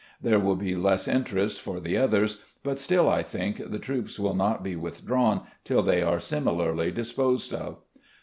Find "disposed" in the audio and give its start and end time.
6.89-7.53